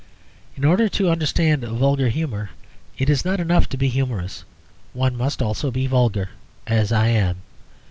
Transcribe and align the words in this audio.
In 0.55 0.65
order 0.65 0.89
to 0.89 1.11
understand 1.11 1.61
vulgar 1.63 2.09
humour 2.09 2.49
it 2.97 3.07
is 3.07 3.23
not 3.23 3.39
enough 3.39 3.69
to 3.69 3.77
be 3.77 3.87
humorous. 3.87 4.43
One 4.93 5.15
must 5.15 5.43
also 5.43 5.69
be 5.69 5.85
vulgar, 5.85 6.31
as 6.65 6.91
I 6.91 7.09
am. 7.09 7.43